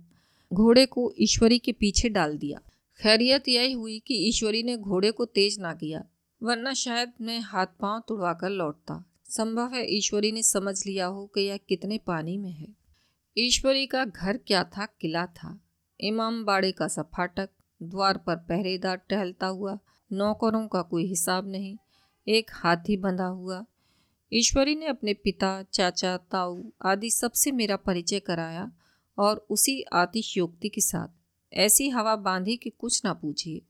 घोड़े 0.52 0.86
को 0.86 1.12
ईश्वरी 1.20 1.58
के 1.60 1.72
पीछे 1.72 2.10
डाल 2.10 2.38
दिया। 2.38 2.60
खैरियत 3.00 3.48
यही 3.48 3.72
हुई 3.74 4.00
कि 4.00 4.16
ईश्वरी 4.30 4.64
ने 4.64 4.76
घोड़े 4.78 5.12
को 5.12 5.26
तेज 5.26 5.60
ना 5.60 5.74
किया, 5.74 6.04
वरना 6.42 6.74
शायद 6.74 7.12
मैं 7.22 7.40
हाथ 7.40 7.68
पाँव 7.80 8.02
तुड़वा 8.08 8.34
कर 8.34 8.50
लौटता। 8.50 9.04
संभव 9.26 9.74
है 9.74 9.86
ईश्वरी 9.96 10.32
ने 10.32 10.44
समझ 10.44 10.76
लिया 10.88 11.06
हो 11.06 11.26
कि 11.26 11.42
यह 11.42 11.58
कितने 11.70 11.98
पानी 11.98 12.38
में 12.38 12.52
है। 12.52 12.68
ईश्वरी 13.38 13.86
का 13.86 14.04
घर 14.06 14.38
क्या 14.38 14.64
था, 14.64 14.86
किला 15.02 15.26
था। 15.26 15.60
इमाम 16.00 16.44
बाड़े 16.46 16.72
का 16.72 16.88
सफाटक 16.88 17.50
द्वार 17.84 18.18
पर 18.18 18.36
पहरेदार 18.36 18.96
टहलता 18.96 19.48
हुआ, 19.48 19.80
नौकरों 20.12 20.68
का 20.68 20.82
कोई 20.82 21.06
हिसाब 21.06 21.48
नहीं, 21.48 21.78
एक 22.28 22.52
हाथी 22.54 22.98
बंधा 22.98 23.26
हुआ। 23.26 23.66
ईश्वरी 24.34 24.76
ने 24.76 24.86
अपने 24.86 25.14
पिता, 25.14 25.64
चाचा, 25.64 26.18
ताऊ 26.18 26.64
आदि 26.82 27.10
सबसे 27.10 27.52
मेरा 27.52 27.76
परिचय 27.76 28.20
कराया 28.20 28.72
और 29.18 29.48
उसी 29.50 29.82
आतिशयोक्ति 29.82 30.70
के 30.70 30.82
साथ 30.82 31.08
ऐसी 31.54 31.90
हवा 31.90 32.16
बांधी 32.16 32.58
कि 32.58 32.70
कुछ 32.70 33.06
ना 33.06 33.14
पूछिए। 33.14 33.62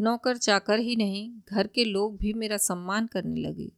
नौकर 0.00 0.36
चाकर 0.36 0.78
ही 0.78 0.96
नहीं, 0.96 1.32
घर 1.48 1.66
के 1.66 1.84
लोग 1.84 2.16
भी 2.16 2.32
मेरा 2.32 2.56
सम्मान 2.56 3.06
करने 3.06 3.40
लगे। 3.40 3.70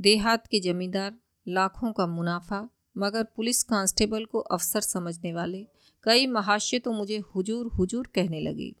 देहात 0.00 0.46
के 0.46 0.60
जमींदार, 0.60 1.14
लाखों 1.48 1.92
का 1.92 2.06
मुनाफा, 2.06 2.68
मगर 2.98 3.22
पुलिस 3.22 3.62
कांस्टेबल 3.62 4.24
को 4.24 4.38
अफसर 4.38 4.80
समझने 4.80 5.32
वाले, 5.32 5.66
कई 6.02 6.26
महाशय 6.26 6.78
तो 6.78 6.92
मुझे 6.92 7.18
हुजूर 7.18 7.66
हुजूर 7.66 8.06
कहने 8.14 8.40
लगे। 8.40 8.74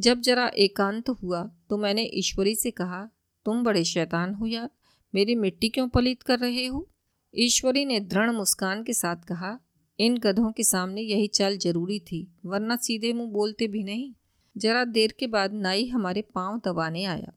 जब 0.00 0.20
जरा 0.20 0.46
एकांत 0.56 1.08
हुआ 1.08 1.42
तो 1.70 1.76
मैंने 1.76 2.02
ईश्वरी 2.14 2.54
से 2.54 2.70
कहा, 2.70 3.08
तुम 3.46 3.62
बड़े 3.64 3.84
शैतान 3.84 4.34
हो 4.34 4.46
यार, 4.46 4.70
मेरी 5.14 5.34
मिट्टी 5.34 5.68
क्यों 5.68 5.88
पलित 5.88 6.22
कर 6.22 6.38
रहे 6.38 6.66
हो? 6.66 6.88
ईश्वरी 7.34 7.84
ने 7.84 7.98
दृढ़ 8.00 8.30
मुस्कान 8.30 8.82
के 8.82 8.92
साथ 8.92 9.16
कहा, 9.16 9.58
इन 9.98 10.16
गधों 10.18 10.52
के 10.52 10.64
सामने 10.64 11.00
यही 11.00 11.26
चाल 11.26 11.56
ज़रूरी 11.56 11.98
थी, 12.00 12.26
वरना 12.46 12.76
सीधे 12.76 13.12
मुँह 13.12 13.30
बोलते 13.30 13.66
भी 13.68 13.82
नहीं। 13.82 14.12
जरा 14.56 14.84
देर 14.84 15.14
के 15.18 15.26
बाद 15.26 15.52
नाई 15.52 15.86
हमारे 15.86 16.22
पाँव 16.34 16.60
दबाने 16.64 17.04
आया। 17.04 17.32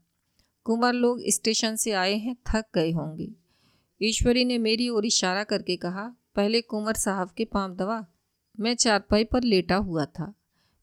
कुंवर 0.64 0.92
लोग 0.92 1.20
स्टेशन 1.28 1.76
से 1.76 1.92
आए 1.92 2.14
हैं, 2.14 2.36
थक 2.48 2.64
गए 2.74 2.90
होंगे। 2.90 3.30
ईश्वरी 4.00 4.44
ने 4.44 4.58
मेरी 4.58 4.88
ओर 4.88 5.06
इशारा 5.06 5.44
करके 5.44 5.76
कहा, 5.76 6.06
पहले 6.36 6.60
कुंवर 6.60 6.94
साहब 6.94 7.30
के 7.30 7.44
पाँव 7.44 7.74
दबा, 7.74 8.04
मैं 8.60 8.74
चारपाई 8.74 9.24
पर 9.24 9.42
लेटा 9.42 9.76
हुआ 9.76 10.04
था। 10.04 10.32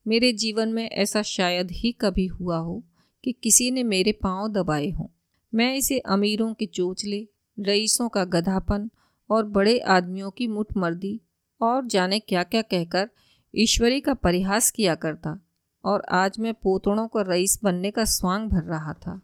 मेरे 0.07 0.33
जीवन 0.33 0.69
में 0.69 0.89
ऐसा 0.89 1.21
शायद 1.21 1.71
ही 1.71 1.91
कभी 1.91 2.25
हुआ 2.25 2.57
हो 2.57 2.83
कि 3.23 3.31
किसी 3.31 3.71
ने 3.71 3.83
मेरे 3.83 4.11
पाँव 4.11 4.47
दबाए 4.47 4.89
हों। 4.89 5.07
मैं 5.53 5.75
इसे 5.75 5.99
अमीरों 5.99 6.53
के 6.53 6.65
चोचले, 6.65 7.27
रईसों 7.59 8.09
का 8.09 8.23
गधापन 8.23 8.89
और 9.29 9.45
बड़े 9.45 9.79
आदमियों 9.79 10.31
की 10.31 10.47
मुठमर्दी 10.47 11.21
और 11.61 11.85
जाने 11.85 12.19
क्या 12.19 12.43
क्या 12.43 12.61
कहकर 12.61 13.09
ईश्वरी 13.55 14.01
का 14.01 14.13
परिहास 14.13 14.71
किया 14.71 14.95
करता 14.95 15.39
और 15.85 16.01
आज 16.01 16.39
मैं 16.39 16.53
पोतड़ों 16.53 17.07
का 17.07 17.21
रईस 17.21 17.59
बनने 17.63 17.91
का 17.91 18.05
स्वांग 18.05 18.49
भर 18.49 18.63
रहा 18.63 18.93
था। 18.93 19.21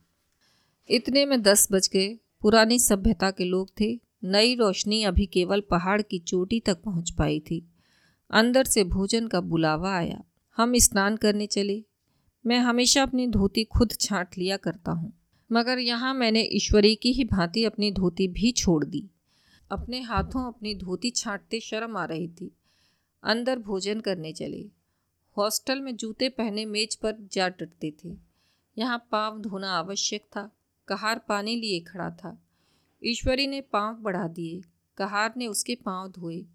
इतने 0.89 1.25
में 1.25 1.41
दस 1.41 1.67
बज 1.71 1.89
गए। 1.93 2.19
पुरानी 2.41 2.79
सभ्यता 2.79 3.31
के 3.31 3.45
लोग 3.45 3.69
थे। 3.81 3.99
नई 4.23 4.55
रोशनी 4.55 5.03
अभी 5.03 5.25
केवल 5.25 5.61
पहाड़ 5.61 6.01
की 6.01 6.19
चोटी 6.19 6.59
तक 6.59 6.81
पहुँच 6.81 7.11
पाई 7.11 7.39
थी। 7.39 7.71
अंदर 8.31 8.63
से 8.63 8.83
भोजन 8.83 9.27
का 9.27 9.41
बुलावा 9.41 9.95
आया। 9.95 10.23
हम 10.57 10.73
स्नान 10.77 11.17
करने 11.17 11.47
चले। 11.47 11.85
मैं 12.45 12.57
हमेशा 12.59 13.01
अपनी 13.01 13.27
धोती 13.27 13.63
खुद 13.63 13.91
छांट 14.01 14.27
लिया 14.37 14.57
करता 14.57 14.91
हूँ। 14.91 15.13
मगर 15.51 15.79
यहाँ 15.79 16.13
मैंने 16.13 16.41
ईश्वरी 16.41 16.95
की 16.95 17.11
ही 17.11 17.23
भांति 17.23 17.63
अपनी 17.63 17.91
धोती 17.91 18.27
भी 18.27 18.51
छोड़ 18.51 18.85
दी। 18.85 19.09
अपने 19.71 20.01
हाथों 20.01 20.47
अपनी 20.47 20.75
धोती 20.75 21.11
छांटते 21.11 21.59
शर्म 21.59 21.97
आ 21.97 22.05
रही 22.05 22.27
थी। 22.27 22.51
अंदर 23.23 23.59
भोजन 23.59 23.99
करने 23.99 24.33
चले। 24.33 24.69
हॉस्टल 25.37 25.81
में 25.81 25.95
जूते 25.95 26.29
पहने 26.29 26.65
मेज 26.65 26.95
पर 26.95 27.27
जा 27.31 27.49
टटते 27.49 27.93
थे। 28.03 28.17
यहाँ 28.77 29.07
पाँव 29.11 29.41
धोना 29.41 29.71
आवश्यक 29.71 30.21
था। 30.21 30.51
कहार 30.87 31.21
पानी 31.27 31.55
लिए 31.55 31.79
खड़ा 31.79 32.09
था। 32.09 32.41
ईश्वरी 33.03 33.47
ने 33.47 33.61
पाँव 33.61 33.95
बढ़ा 33.95 34.27
दिए। 34.27 34.61
कहार 34.97 35.33
ने 35.37 35.47
उसके 35.47 35.75
पाँव 35.75 36.07
धोए। 36.07 36.45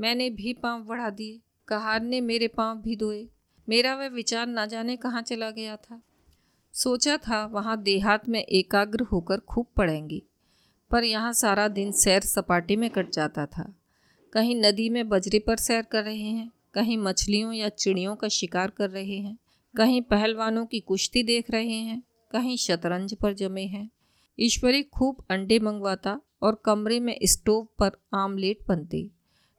मैंने 0.00 0.30
भी 0.30 0.52
पाँव 0.52 0.84
बढ़ा 0.84 1.10
दिए। 1.10 1.40
कहार 1.68 2.02
ने 2.02 2.20
मेरे 2.20 2.48
पाँव 2.48 2.78
भी 2.78 2.96
धोए। 2.96 3.28
मेरा 3.68 3.94
वह 3.94 4.08
विचार 4.08 4.46
ना 4.46 4.66
जाने 4.66 4.96
कहाँ 4.96 5.22
चला 5.22 5.50
गया 5.50 5.76
था। 5.76 6.00
सोचा 6.74 7.16
था 7.18 7.44
वहाँ 7.46 7.80
देहात 7.82 8.28
में 8.28 8.40
एकाग्र 8.40 9.02
होकर 9.02 9.40
खूब 9.40 9.66
पढ़ेंगी, 9.76 10.22
पर 10.90 11.04
यहाँ 11.04 11.32
सारा 11.32 11.66
दिन 11.68 11.92
सैर 11.92 12.22
सपाटे 12.22 12.76
में 12.76 12.88
कट 12.90 13.10
जाता 13.10 13.46
था। 13.46 13.72
कहीं 14.32 14.56
नदी 14.56 14.88
में 14.88 15.08
बजरे 15.08 15.38
पर 15.38 15.56
सैर 15.56 15.82
कर 15.82 16.04
रहे 16.04 16.16
हैं, 16.16 16.50
कहीं 16.74 16.98
मछलियों 16.98 17.52
या 17.52 17.68
चिड़ियों 17.68 18.14
का 18.16 18.28
शिकार 18.28 18.70
कर 18.70 18.90
रहे 18.90 19.16
हैं, 19.16 19.36
कहीं 19.74 20.02
पहलवानों 20.02 20.64
की 20.66 20.80
कुश्ती 20.80 21.22
देख 21.22 21.50
रहे 21.50 21.78
हैं, 21.80 22.02
कहीं 22.32 22.56
शतरंज 22.56 23.14
पर 23.14 23.34
जमे 23.34 23.62
हैं। 23.62 23.88
ईश्वरी 24.38 24.82
खूब 24.82 25.24
अंडे 25.30 25.58
मंगवाता 25.58 26.20
और 26.42 26.62
कमरे 26.64 27.00
में 27.00 27.18
स्टोव 27.24 27.66
पर 27.78 27.90
आमलेट 28.14 28.58
बनते। 28.68 29.08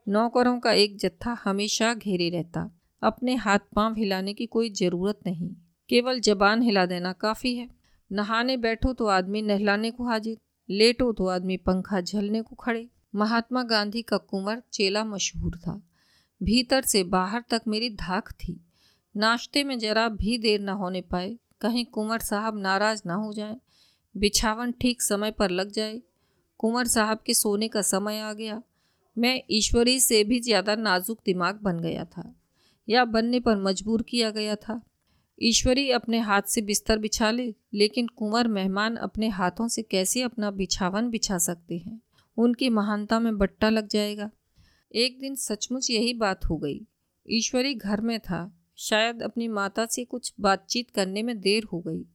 नौकरों 0.08 0.60
का 0.60 0.72
एक 0.72 0.98
जत्था 0.98 1.38
हमेशा 1.44 1.94
घेरे 1.94 2.30
रहता। 2.30 2.70
अपने 3.02 3.36
हाथ 3.36 3.60
पाँव 3.76 3.96
हिलाने 3.96 4.34
की 4.34 4.46
कोई 4.46 4.70
ज़रूरत 4.70 5.20
नहीं। 5.26 5.50
केवल 5.90 6.20
जबान 6.20 6.62
हिला 6.62 6.86
देना 6.86 7.14
काफ़ी 7.14 7.56
है। 7.56 7.70
नहाने 8.12 8.58
बैठो 8.58 8.94
तो 8.94 9.06
आदमी 9.06 9.42
नहलाने 9.42 9.92
को 9.92 10.06
हाजिर, 10.06 10.38
लेटो 10.70 11.12
तो 11.14 11.28
आदमी 11.28 11.58
पंखा 11.58 12.02
झलने 12.02 12.42
को 12.42 12.56
खड़े। 12.56 12.88
महात्मा 13.16 13.64
गांधी 13.64 14.02
का 14.02 14.18
कुंवर 14.18 14.62
चेला 14.74 15.04
मशहूर 15.04 15.58
था। 15.58 15.82
भीतर 16.42 16.82
से 16.82 17.04
बाहर 17.04 17.44
तक 17.50 17.62
मेरी 17.68 17.90
धाक 17.90 18.32
थी। 18.32 18.60
नाश्ते 19.16 19.64
में 19.64 19.80
जरा 19.80 20.08
भी 20.10 20.38
देर 20.38 20.62
न 20.62 20.70
होने 20.70 21.02
पाए, 21.02 21.38
कहीं 21.62 21.86
कुंवर 21.86 22.20
साहब 22.20 22.58
नाराज़ 22.58 23.02
ना 23.06 23.14
हो 23.14 23.34
जाए। 23.34 23.56
बिछावन 24.16 24.72
ठीक 24.72 25.02
समय 25.02 25.32
पर 25.32 25.50
लग 25.50 25.72
जाए। 25.72 26.02
कुंवर 26.60 26.88
साहब 26.88 27.20
के 27.26 27.34
सोने 27.34 27.68
का 27.68 27.82
समय 27.82 28.20
आ 28.20 28.34
गया। 28.34 28.62
मैं 29.18 29.42
ईश्वरी 29.52 30.00
से 30.00 30.24
भी 30.24 30.40
ज़्यादा 30.40 30.76
नाजुक 30.76 31.20
दिमाग 31.26 31.60
बन 31.62 31.80
गया 31.80 32.06
था। 32.06 32.34
या 32.90 33.06
बनने 33.06 33.40
पर 33.40 33.58
मजबूर 33.58 34.02
किया 34.02 34.30
गया 34.30 34.56
था। 34.56 34.82
ईश्वरी 35.42 35.92
अपने 35.92 36.20
हाथ 36.20 36.42
से 36.42 36.62
बिस्तर 36.62 37.00
बिछा 37.00 37.32
ले, 37.32 37.56
लेकिन 37.74 38.08
कुंवर 38.08 38.48
मेहमान 38.48 38.96
अपने 38.96 39.30
हाथों 39.30 39.68
से 39.68 39.82
कैसे 39.82 40.22
अपना 40.22 40.52
बिछावन 40.52 41.10
बिछा 41.10 41.38
सकते 41.38 41.78
हैं? 41.78 42.02
उनकी 42.38 42.70
महानता 42.70 43.20
में 43.20 43.38
बट्टा 43.38 43.70
लग 43.70 43.88
जाएगा। 43.88 44.32
एक 44.96 45.20
दिन 45.20 45.36
सचमुच 45.36 45.92
यही 45.92 46.14
बात 46.14 46.46
हो 46.46 46.58
गई। 46.58 46.86
ईश्वरी 47.30 47.74
घर 47.74 48.02
में 48.02 48.20
था। 48.20 48.54
शायद 48.78 49.22
अपनी 49.22 49.48
माता 49.48 49.86
से 49.86 50.06
कुछ 50.06 50.34
बातचीत 50.40 50.90
करने 50.90 51.24
में 51.24 51.40
देर 51.40 51.64
हो 51.64 51.80
गई। 51.80 52.06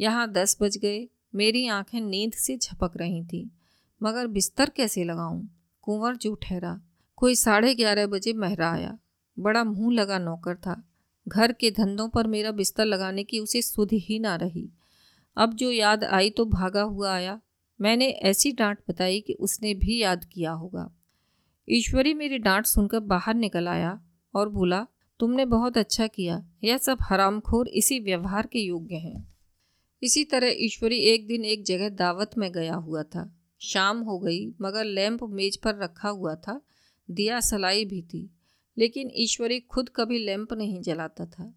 यहाँ 0.00 0.32
दस 0.32 0.56
बज 0.62 0.76
गए। 0.76 1.08
मेरी 1.34 1.66
आँखें 1.66 2.00
नींद 2.00 2.32
से 2.32 2.56
झपक 2.56 2.92
रही 2.96 3.24
थी। 3.24 3.50
मगर 4.02 4.26
बिस्तर 4.26 4.70
कैसे 4.70 5.04
लगाऊँ? 5.04 5.48
कुंवर 5.82 6.16
जो 6.16 6.34
ठहरा। 6.34 6.80
कोई 7.16 7.34
साढ़े 7.34 7.74
ग्यारह 7.74 8.06
बजे 8.06 8.32
महरा 8.32 8.72
आया। 8.72 8.98
बड़ा 9.38 9.64
मुँह 9.64 9.94
लगा 9.94 10.18
नौकर 10.18 10.56
था। 10.56 10.88
घर 11.28 11.52
के 11.52 11.70
धंधों 11.70 12.08
पर 12.08 12.26
मेरा 12.26 12.50
बिस्तर 12.50 12.84
लगाने 12.84 13.24
की 13.24 13.38
उसे 13.38 13.62
सुध 13.62 13.88
ही 13.92 14.18
ना 14.18 14.36
रही। 14.36 14.70
अब 15.36 15.54
जो 15.54 15.72
याद 15.72 16.04
आई 16.04 16.30
तो 16.30 16.44
भागा 16.44 16.82
हुआ 16.82 17.14
आया। 17.14 17.40
मैंने 17.80 18.08
ऐसी 18.08 18.52
डांट 18.52 18.78
बताई 18.88 19.20
कि 19.20 19.32
उसने 19.32 19.74
भी 19.74 19.98
याद 19.98 20.24
किया 20.24 20.50
होगा। 20.50 20.94
ईश्वरी 21.68 22.14
मेरी 22.14 22.38
डांट 22.38 22.66
सुनकर 22.66 23.00
बाहर 23.00 23.34
निकल 23.34 23.68
आया 23.68 24.00
और 24.34 24.48
बोला, 24.48 24.86
तुमने 25.20 25.44
बहुत 25.44 25.78
अच्छा 25.78 26.06
किया। 26.06 26.48
यह 26.64 26.78
सब 26.78 26.98
हरामखोर 27.02 27.68
इसी 27.68 28.00
व्यवहार 28.00 28.46
के 28.46 28.58
योग्य 28.58 28.94
हैं। 28.94 29.34
इसी 30.02 30.24
तरह 30.24 30.54
ईश्वरी 30.56 30.98
एक 30.98 31.26
दिन 31.26 31.44
एक 31.44 31.64
जगह 31.64 31.88
दावत 31.88 32.30
में 32.38 32.52
गया 32.52 32.74
हुआ 32.74 33.02
था। 33.02 33.36
शाम 33.60 33.98
हो 33.98 34.18
गई, 34.18 34.54
मगर 34.60 34.84
लैंप 34.84 35.22
मेज 35.22 35.56
पर 35.56 35.76
रखा 35.76 36.08
हुआ 36.08 36.34
था। 36.34 36.60
दिया 37.10 37.40
सलाई 37.40 37.84
भी 37.84 38.02
थी। 38.02 38.35
लेकिन 38.78 39.10
ईश्वरी 39.14 39.60
खुद 39.60 39.88
कभी 39.88 40.18
लैंप 40.18 40.52
नहीं 40.52 40.82
जलाता 40.82 41.26
था। 41.26 41.54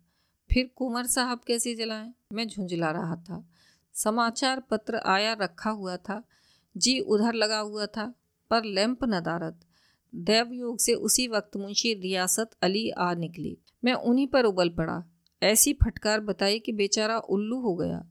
फिर 0.52 0.72
कुंवर 0.76 1.06
साहब 1.06 1.42
कैसे 1.48 1.76
जलाएँ? 1.76 2.14
मैं 2.34 2.48
झुंझला 2.48 2.92
रहा 2.92 3.16
था। 3.16 3.50
समाचार 3.94 4.60
पत्र 4.60 4.96
आया 4.96 5.34
रखा 5.34 5.70
हुआ 5.70 5.98
था। 5.98 6.24
जी 6.78 7.00
उधर 7.00 7.34
लगा 7.34 7.60
हुआ 7.60 7.86
था, 7.86 8.14
पर 8.50 8.64
लैंप 8.64 9.04
नदारत 9.04 9.60
दैवयोग 10.16 10.80
से 10.80 10.94
उसी 10.94 11.28
वक्त 11.28 11.58
मुंशी 11.58 11.94
रियासत 11.94 12.50
अली 12.62 12.90
आ 12.90 13.14
निकली। 13.14 13.58
मैं 13.84 13.94
उन्हीं 13.94 14.28
पर 14.28 14.46
उबल 14.46 14.70
पड़ा। 14.70 15.04
ऐसी 15.44 15.74
फटकार 15.74 16.20
बताई 16.20 16.60
कि 16.60 16.72
बेचारा 16.72 17.18
उल्लू 17.18 17.60
हो 17.60 17.76
गया। 17.76 18.10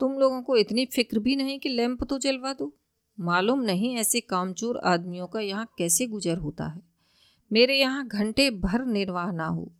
तुम 0.00 0.12
लोगों 0.12 0.42
को 0.42 0.56
इतनी 0.56 0.86
फ़िक्र 0.86 1.18
भी 1.18 1.36
नहीं 1.36 1.58
कि 1.58 1.68
लैंप 1.68 2.04
तो 2.04 2.18
जलवा 2.18 2.52
दो? 2.52 2.76
मालूम 3.20 3.60
नहीं 3.60 3.96
ऐसे 3.96 4.20
कामचोर 4.20 4.76
आदमियों 4.78 5.26
का 5.26 5.40
यहाँ 5.40 5.74
कैसे 5.78 6.06
गुजर 6.06 6.36
होता 6.38 6.66
है। 6.66 6.87
मेरे 7.52 7.78
यहाँ 7.78 8.08
घंटे 8.08 8.50
भर 8.50 8.84
निर्वाह 8.84 9.32
ना 9.32 9.46
हो। 9.46 9.72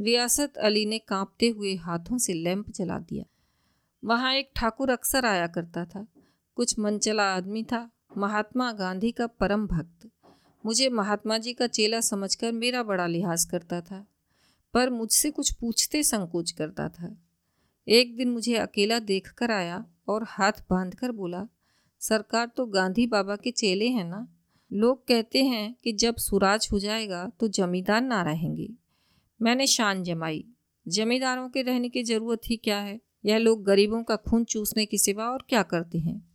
रियासत 0.00 0.56
अली 0.56 0.86
ने 0.86 0.98
कांपते 0.98 1.48
हुए 1.48 1.74
हाथों 1.74 2.18
से 2.18 2.32
लैंप 2.32 2.70
जला 2.70 2.98
दिया। 2.98 3.24
वहाँ 4.04 4.34
एक 4.34 4.50
ठाकुर 4.56 4.90
अक्सर 4.90 5.24
आया 5.24 5.46
करता 5.46 5.84
था। 5.84 6.06
कुछ 6.56 6.78
मनचला 6.78 7.34
आदमी 7.34 7.62
था। 7.64 7.90
महात्मा 8.16 8.72
गांधी 8.72 9.12
का 9.12 9.26
परम 9.26 9.66
भक्त। 9.66 10.10
मुझे 10.66 10.88
महात्मा 10.88 11.38
जी 11.38 11.52
का 11.52 11.66
चेला 11.66 12.00
समझकर 12.00 12.52
मेरा 12.52 12.82
बड़ा 12.82 13.06
लिहाज 13.06 13.44
करता 13.44 13.80
था। 13.80 14.06
पर 14.74 14.90
मुझसे 14.90 15.30
कुछ 15.30 15.52
पूछते 15.52 16.02
संकोच 16.02 16.50
करता 16.50 16.88
था। 16.88 17.16
एक 17.88 18.16
दिन 18.16 18.30
मुझे 18.30 18.56
अकेला 18.56 18.98
देखकर 18.98 19.50
आया 19.50 19.86
और 20.08 20.24
हाथ 20.28 20.52
बांधकर 20.70 21.12
बोला, 21.12 21.46
सरकार 22.00 22.46
तो 22.46 22.66
गांधी 22.66 23.06
बाबा 23.06 23.36
के 23.36 23.50
चेले 23.50 23.88
हैं 23.88 24.04
ना? 24.04 24.28
लोग 24.74 25.06
कहते 25.06 25.44
हैं 25.44 25.74
कि 25.84 25.92
जब 25.92 26.16
सुराज 26.16 26.68
हो 26.72 26.78
जाएगा 26.78 27.32
तो 27.40 27.48
जमींदार 27.48 28.00
ना 28.00 28.22
रहेंगे। 28.22 28.70
मैंने 29.42 29.66
शान 29.66 30.02
जमाई। 30.02 30.44
जमींदारों 30.88 31.48
के 31.48 31.62
रहने 31.62 31.88
की 31.88 32.02
ज़रूरत 32.02 32.40
ही 32.46 32.56
क्या 32.56 32.78
है? 32.78 33.00
यह 33.24 33.38
लोग 33.38 33.64
गरीबों 33.64 34.02
का 34.02 34.16
खून 34.16 34.44
चूसने 34.44 34.86
की 34.86 34.98
सिवा 34.98 35.24
और 35.24 35.44
क्या 35.48 35.62
करते 35.62 35.98
हैं? 35.98 36.28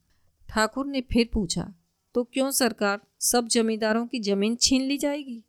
ठाकुर 0.49 0.85
ने 0.85 1.01
फिर 1.01 1.29
पूछा 1.33 1.73
तो 2.13 2.23
क्यों 2.23 2.51
सरकार 2.51 3.01
सब 3.19 3.47
जमींदारों 3.47 4.07
की 4.07 4.19
ज़मीन 4.19 4.55
छीन 4.55 4.81
ली 4.81 4.97
जाएगी? 4.97 5.43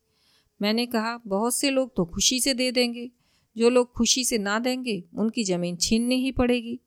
मैंने 0.62 0.87
कहा, 0.87 1.20
बहुत 1.26 1.56
से 1.56 1.70
लोग 1.70 1.97
तो 1.97 2.04
खुशी 2.04 2.40
से 2.40 2.54
दे 2.54 2.73
देंगे। 2.73 3.11
जो 3.56 3.70
लोग 3.70 3.92
खुशी 3.92 4.25
से 4.25 4.38
ना 4.38 4.59
देंगे, 4.59 5.04
उनकी 5.14 5.44
ज़मीन 5.44 5.76
छीननी 5.76 6.14
ही 6.14 6.32
पड़ेगी। 6.32 6.80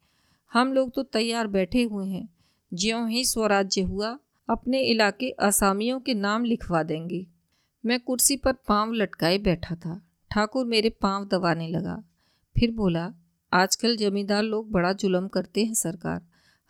हम 0.53 0.73
लोग 0.73 0.93
तो 0.93 1.03
तैयार 1.03 1.47
बैठे 1.47 1.83
हुए 1.83 2.07
हैं। 2.07 2.29
ज्यों 2.73 3.09
ही 3.09 3.25
स्वराज्य 3.25 3.81
हुआ 3.81 4.19
अपने 4.49 4.81
इलाके 4.81 5.29
असामियों 5.29 5.99
के 5.99 6.13
नाम 6.13 6.43
लिखवा 6.43 6.83
देंगे। 6.83 7.25
मैं 7.85 7.99
कुर्सी 7.99 8.37
पर 8.37 8.53
पाँव 8.67 8.93
लटकाए 8.93 9.37
बैठा 9.37 9.75
था। 9.75 10.01
ठाकुर 10.31 10.65
मेरे 10.65 10.89
पाँव 10.89 11.25
दबाने 11.25 11.67
लगा। 11.67 12.03
फिर 12.55 12.71
बोला, 12.71 13.13
आजकल 13.51 13.95
जमींदार 13.97 14.43
लोग 14.43 14.71
बड़ा 14.71 14.93
जुल्म 14.93 15.27
करते 15.27 15.65
हैं 15.65 15.73
सरकार। 15.73 16.21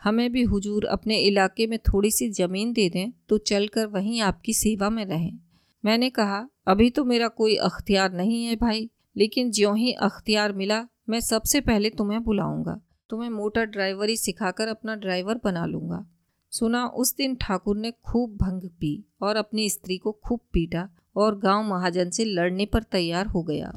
हमें 0.02 0.32
भी 0.32 0.44
हुजूर 0.44 0.86
अपने 0.86 1.18
इलाके 1.18 1.68
में 1.68 1.78
थोड़ी 1.80 2.12
सी 2.12 2.30
ज़मीन 2.30 2.74
दे 2.74 2.90
दें 2.90 3.12
तो 3.30 3.38
चलकर 3.38 3.86
वहीं 3.86 4.22
आपकी 4.22 4.54
सेवा 4.54 4.90
में 4.90 5.06
रहें। 5.06 5.40
मैंने 5.86 6.10
कहा, 6.10 6.48
अभी 6.68 6.90
तो 6.90 7.06
मेरा 7.06 7.28
कोई 7.28 7.56
अख्तियार 7.56 8.14
नहीं 8.14 8.46
है 8.46 8.56
भाई, 8.56 8.90
लेकिन 9.18 9.52
ज्यों 9.52 9.78
ही 9.78 9.94
अख्तियार 9.94 10.54
मिला, 10.54 10.86
मैं 11.10 11.20
सबसे 11.20 11.62
पहले 11.62 11.90
तुम्हें 11.90 12.24
बुलाऊँगा। 12.24 12.80
तुम्हें 13.10 13.30
मोटर 13.30 13.66
ड्राइवरी 13.66 14.18
सिखाकर 14.18 14.68
अपना 14.68 14.96
ड्राइवर 14.96 15.40
बना 15.44 15.66
लूँगा। 15.66 16.06
सुना 16.54 16.86
उस 16.88 17.16
दिन 17.16 17.36
ठाकुर 17.36 17.78
ने 17.78 17.92
खूब 17.92 18.36
भंग 18.38 18.70
पी 18.80 19.06
और 19.22 19.36
अपनी 19.36 19.70
स्त्री 19.70 19.98
को 19.98 20.12
खूब 20.12 20.40
पीटा 20.54 20.90
और 21.16 21.38
गाँव 21.40 21.64
महाजन 21.64 22.10
से 22.10 22.26
लड़ने 22.26 22.66
पर 22.66 22.84
तैयार 22.84 23.28
हो 23.28 23.44
गया। 23.44 23.72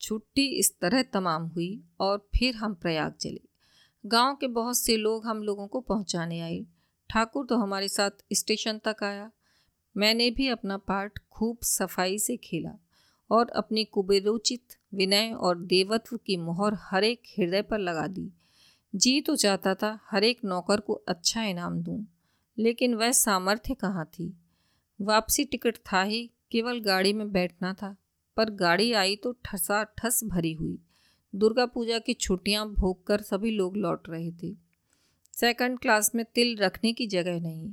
छुट्टी 0.00 0.46
इस 0.58 0.72
तरह 0.80 1.02
तमाम 1.02 1.46
हुई 1.46 1.84
और 2.00 2.28
फिर 2.36 2.54
हम 2.54 2.74
प्रयाग 2.74 3.12
चले। 3.12 3.40
गाँव 4.04 4.34
के 4.34 4.46
बहुत 4.46 4.78
से 4.78 4.96
लोग 4.96 5.26
हम 5.26 5.42
लोगों 5.42 5.66
को 5.66 5.80
पहुँचाने 5.80 6.40
आए। 6.40 6.64
ठाकुर 7.10 7.46
तो 7.46 7.56
हमारे 7.56 7.88
साथ 7.88 8.10
स्टेशन 8.32 8.78
तक 8.78 9.02
आया। 9.02 9.30
मैंने 9.96 10.30
भी 10.30 10.48
अपना 10.48 10.76
पार्ट 10.76 11.18
खूब 11.30 11.58
सफ़ाई 11.62 12.18
से 12.18 12.36
खेला 12.36 12.78
और 13.30 13.48
अपनी 13.48 13.84
कुबेरोचित 13.84 14.76
विनय 14.94 15.32
और 15.32 15.58
देवत्व 15.58 16.16
की 16.16 16.36
मोहर 16.36 16.76
हर 16.80 17.04
एक 17.04 17.22
हृदय 17.38 17.62
पर 17.62 17.78
लगा 17.78 18.06
दी। 18.06 18.32
जी 18.94 19.20
तो 19.20 19.34
चाहता 19.36 19.74
था 19.74 19.98
हर 20.10 20.24
एक 20.24 20.38
नौकर 20.44 20.80
को 20.80 20.92
अच्छा 21.08 21.42
इनाम 21.42 21.80
दूँ, 21.82 22.04
लेकिन 22.58 22.94
वह 22.94 23.10
सामर्थ्य 23.12 23.74
कहाँ 23.74 24.04
थी? 24.04 24.32
वापसी 25.00 25.44
टिकट 25.44 25.76
था 25.92 26.02
ही 26.02 26.30
केवल 26.52 26.80
गाड़ी 26.80 27.12
में 27.12 27.30
बैठना 27.32 27.72
था 27.72 27.94
पर 28.36 28.50
गाड़ी 28.50 28.92
आई 28.92 29.16
तो 29.16 29.32
ठसा 29.44 29.82
ठस 29.98 30.20
भरी 30.24 30.52
हुई। 30.52 30.78
दुर्गा 31.34 31.66
पूजा 31.66 31.98
की 31.98 32.14
छुट्टियाँ 32.14 32.66
भोग 32.68 33.06
कर 33.06 33.20
सभी 33.20 33.50
लोग 33.50 33.76
लौट 33.76 34.08
रहे 34.08 34.30
थे। 34.32 34.54
सेकंड 35.34 35.78
क्लास 35.78 36.10
में 36.14 36.24
तिल 36.24 36.56
रखने 36.56 36.92
की 36.92 37.06
जगह 37.06 37.40
नहीं 37.40 37.72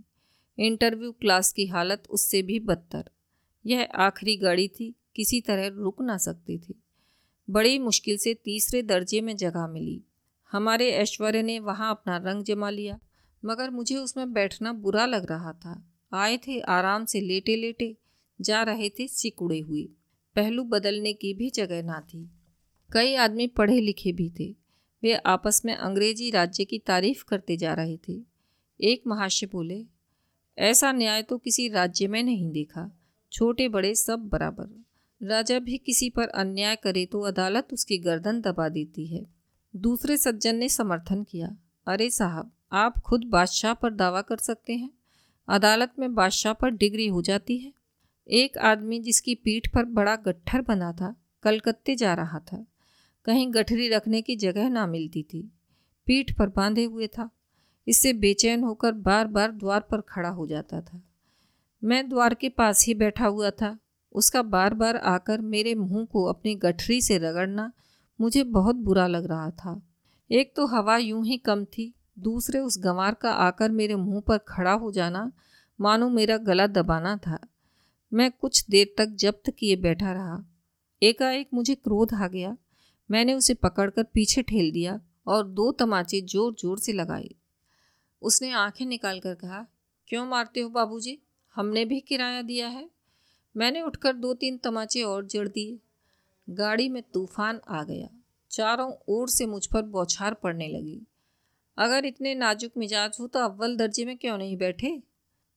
इंटरव्यू 0.58 1.12
क्लास 1.12 1.52
की 1.54 1.66
हालत 1.68 2.04
उससे 2.10 2.42
भी 2.42 2.60
बदतर। 2.62 3.10
यह 3.66 3.88
आखिरी 3.98 4.36
गाड़ी 4.38 4.68
थी 4.70 4.94
किसी 5.16 5.40
तरह 5.42 5.68
रुक 5.76 6.02
ना 6.02 6.18
सकती 6.18 6.58
थी। 6.58 6.82
बड़ी 7.48 7.80
मुश्किल 7.80 8.18
से 8.18 8.34
तीसरे 8.36 8.82
दर्जे 8.84 9.22
में 9.22 9.36
जगह 9.38 9.68
मिली। 9.68 10.04
हमारे 10.52 10.92
ऐश्वर्य 10.92 11.42
ने 11.44 11.60
वहाँ 11.60 11.92
अपना 11.92 12.18
रंग 12.18 12.44
जमा 12.44 12.70
लिया, 12.70 13.00
मगर 13.46 13.70
मुझे 13.70 13.96
उसमें 13.96 14.34
बैठना 14.34 14.74
बुरा 14.74 15.06
लग 15.06 15.32
रहा 15.32 15.54
था। 15.54 15.92
आए 16.14 16.38
थे 16.38 16.60
आराम 16.60 17.06
से 17.06 17.22
लेटे 17.22 17.56
लेटे 17.56 17.98
जा 18.42 18.64
रहे 18.64 18.90
थे 18.90 19.08
सिकुड़े 19.08 19.60
हुए। 19.60 19.84
पहलू 20.36 20.64
बदलने 20.64 21.14
की 21.14 21.34
भी 21.34 21.50
जगह 21.50 21.84
ना 21.84 22.00
थी। 22.00 22.30
कई 22.94 23.16
आदमी 23.16 23.48
पढ़े 23.48 23.80
लिखे 23.80 24.12
भी 24.12 24.30
थे। 24.40 24.56
वे 25.04 25.14
आपस 25.16 25.62
में 25.66 25.76
अंग्रेज़ी 25.76 26.30
राज्य 26.32 26.66
की 26.66 26.80
तारीफ़ 26.80 27.24
करते 27.26 27.58
जा 27.58 27.74
रहे 27.74 27.98
थे। 27.98 28.20
एक 28.82 29.04
महाशय 29.08 29.46
बोले, 29.46 29.86
ऐसा 30.58 30.92
न्याय 30.92 31.22
तो 31.22 31.38
किसी 31.38 31.68
राज्य 31.70 32.08
में 32.08 32.24
नहीं 32.24 32.52
देखा। 32.52 33.00
छोटे 33.32 33.68
बड़े 33.68 33.96
सब 33.96 34.20
बराबर। 34.20 34.84
राजा 35.22 35.60
भी 35.60 35.78
किसी 35.78 36.10
पर 36.10 36.28
अन्याय 36.28 36.76
करे 36.76 37.06
तो 37.06 37.22
अदालत 37.22 37.68
उसकी 37.74 37.98
गर्दन 37.98 38.42
दबा 38.42 38.70
देती 38.70 39.08
है। 39.08 39.35
दूसरे 39.76 40.18
सज्जन 40.18 40.56
ने 40.56 40.70
समर्थन 40.70 41.24
किया। 41.24 41.58
अरे 41.88 42.10
साहब, 42.10 42.52
आप 42.72 43.00
खुद 43.00 43.24
बादशाह 43.24 43.74
पर 43.74 43.94
दावा 43.94 44.22
कर 44.22 44.38
सकते 44.38 44.74
हैं। 44.74 44.90
अदालत 45.48 45.94
में 46.00 46.16
बादशाह 46.16 46.54
पर 46.54 46.70
डिग्री 46.70 47.08
हो 47.08 47.22
जाती 47.22 47.58
है। 47.58 47.74
एक 48.28 48.58
आदमी 48.58 49.00
जिसकी 49.00 49.36
पीठ 49.36 49.74
पर 49.74 49.86
बड़ा 49.86 50.16
गट्ठर 50.16 50.62
बना 50.62 50.94
था, 50.94 51.16
कलकत्ते 51.44 51.96
जा 51.96 52.14
रहा 52.14 52.40
था। 52.40 52.66
कहीं 53.26 53.54
गठरी 53.54 53.90
रखने 53.90 54.22
की 54.22 54.36
जगह 54.36 54.70
ना 54.70 54.88
मिलती 54.88 55.24
थी। 55.24 55.52
पीठ 56.06 56.38
पर 56.38 56.48
बांधे 56.48 56.84
हुए 56.84 57.08
था। 57.08 57.30
इससे 57.88 58.14
बेचैन 58.14 58.64
होकर 58.64 58.92
बार 58.92 59.28
बार 59.28 59.52
द्वार 59.52 59.80
पर 59.80 60.02
खड़ा 60.02 60.30
हो 60.30 60.48
जाता 60.48 60.82
था। 60.82 61.02
मैं 61.84 62.10
द्वार 62.10 62.34
के 62.34 62.50
पास 62.50 62.86
ही 62.86 62.94
बैठा 62.94 63.26
हुआ 63.26 63.50
था। 63.50 63.80
उसका 64.14 64.42
बार 64.42 64.74
बार 64.74 64.98
आकर 64.98 65.42
मेरे 65.42 65.76
मुँह 65.76 66.06
को 66.06 66.24
अपनी 66.24 66.56
गठरी 66.56 67.02
से 67.02 67.18
रगड़ना 67.18 67.72
मुझे 68.20 68.44
बहुत 68.44 68.76
बुरा 68.76 69.08
लग 69.08 69.26
रहा 69.26 69.50
था। 69.52 69.82
एक 70.30 70.54
तो 70.56 70.66
हवा 70.68 70.98
यूँ 70.98 71.26
ही 71.26 71.38
कम 71.38 71.66
थी, 71.66 71.94
दूसरे 72.20 72.60
उस 72.60 72.78
गंवार 72.80 73.14
का 73.14 73.32
आकर 73.32 73.72
मेरे 73.72 73.96
मुँह 73.96 74.22
पर 74.22 74.38
खड़ा 74.38 74.72
हो 74.72 74.92
जाना, 74.92 75.32
मानो 75.80 76.10
मेरा 76.10 76.38
गला 76.38 76.68
दबाना 76.68 77.16
था। 77.18 77.40
मैं 78.12 78.32
कुछ 78.32 78.66
देर 78.70 78.94
तक 78.98 79.16
जब्त 79.16 79.50
किए 79.50 79.76
बैठा 79.76 80.12
रहा। 80.12 80.44
एकाएक 81.02 81.50
मुझे 81.54 81.76
क्रोध 81.76 82.14
आ 82.14 82.28
गया। 82.28 82.58
मैंने 83.10 83.34
उसे 83.34 83.54
पकड़कर 83.54 84.04
पीछे 84.04 84.42
ठेल 84.42 84.72
दिया 84.72 85.00
और 85.28 85.48
दो 85.48 85.72
तमाचे 85.72 86.22
ज़ोर 86.22 86.54
ज़ोर 86.54 86.80
से 86.80 86.94
लगाए। 86.94 87.30
उसने 88.22 88.52
आँखें 88.52 88.86
निकाल 88.86 89.20
कर 89.20 89.34
कहा, 89.34 89.66
क्यों 90.08 90.26
मारते 90.26 90.60
हो 90.60 90.70
बाबूजी? 90.70 91.20
हमने 91.56 91.86
भी 91.86 92.00
किराया 92.00 92.42
दिया 92.42 92.68
है। 92.68 92.90
मैंने 93.56 93.82
उठकर 93.82 94.14
दो 94.14 94.34
तीन 94.34 94.58
तमाचे 94.58 95.02
और 95.02 95.26
जड़ 95.26 95.48
दिए। 95.48 95.80
गाड़ी 96.50 96.90
में 96.90 97.02
तूफ़ान 97.04 97.60
आ 97.70 97.84
गया। 97.84 98.08
चारों 98.52 98.92
ओर 99.08 99.30
से 99.30 99.46
मुझ 99.46 99.66
पर 99.66 99.82
बौछार 99.82 100.34
पड़ने 100.34 100.68
लगी। 100.68 101.02
अगर 101.78 102.06
इतने 102.06 102.36
नाजुक 102.36 102.72
मिजाज 102.78 103.18
हो 103.20 103.28
तो 103.28 103.40
अव्वल 103.40 103.76
दर्जे 103.78 104.06
में 104.06 104.18
क्यों 104.18 104.38
नहीं 104.38 104.58
बैठे? 104.58 105.04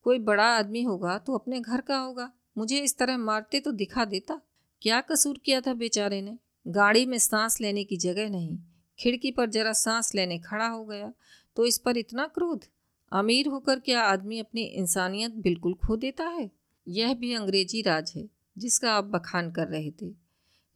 कोई 0.03 0.19
बड़ा 0.19 0.45
आदमी 0.45 0.83
होगा 0.83 1.19
तो 1.19 1.35
अपने 1.35 1.61
घर 1.61 1.81
का 1.81 1.99
होगा। 1.99 2.33
मुझे 2.59 2.79
इस 2.79 2.97
तरह 2.99 3.19
मारते 3.19 3.61
तो 3.61 3.73
दिखा 3.73 4.05
देता। 4.05 4.41
क्या 4.83 5.01
कसूर 5.01 5.41
किया 5.45 5.61
था 5.61 5.75
बेचारे 5.75 6.23
ने? 6.23 6.39
गाड़ी 6.69 7.07
में 7.07 7.19
सांस 7.19 7.61
लेने 7.61 7.85
की 7.85 7.97
जगह 7.97 8.29
नहीं। 8.31 8.59
खिड़की 8.99 9.31
पर 9.31 9.51
जरा 9.51 9.73
सांस 9.73 10.15
लेने 10.15 10.39
खड़ा 10.39 10.67
हो 10.67 10.85
गया। 10.85 11.13
तो 11.57 11.67
इस 11.67 11.79
पर 11.79 11.97
इतना 11.97 12.27
क्रोध? 12.27 12.65
अमीर 13.13 13.49
होकर 13.49 13.81
क्या 13.81 14.03
आदमी 14.03 14.39
अपनी 14.39 14.63
इंसानियत 14.63 15.35
बिल्कुल 15.35 15.75
खो 15.75 15.97
देता 15.97 16.25
है? 16.25 16.51
यह 16.89 17.15
भी 17.15 17.35
अंग्रेज़ी 17.35 17.83
राज 17.83 18.13
है, 18.17 18.29
जिसका 18.59 18.93
आप 18.93 19.05
बखान 19.05 19.51
कर 19.51 19.69
रहे 19.69 19.91
थे। 19.91 20.28